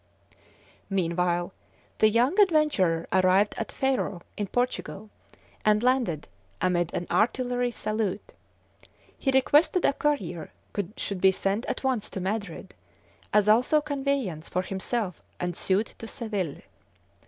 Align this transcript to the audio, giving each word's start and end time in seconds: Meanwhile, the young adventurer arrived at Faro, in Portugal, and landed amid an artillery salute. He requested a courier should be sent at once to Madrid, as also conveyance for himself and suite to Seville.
Meanwhile, 0.89 1.53
the 1.99 2.09
young 2.09 2.39
adventurer 2.39 3.07
arrived 3.13 3.53
at 3.55 3.71
Faro, 3.71 4.23
in 4.35 4.47
Portugal, 4.47 5.11
and 5.63 5.83
landed 5.83 6.27
amid 6.59 6.91
an 6.95 7.05
artillery 7.11 7.69
salute. 7.69 8.33
He 9.15 9.29
requested 9.29 9.85
a 9.85 9.93
courier 9.93 10.51
should 10.97 11.21
be 11.21 11.31
sent 11.31 11.67
at 11.67 11.83
once 11.83 12.09
to 12.09 12.19
Madrid, 12.19 12.73
as 13.31 13.47
also 13.47 13.79
conveyance 13.79 14.49
for 14.49 14.63
himself 14.63 15.21
and 15.39 15.55
suite 15.55 15.93
to 15.99 16.07
Seville. 16.07 16.55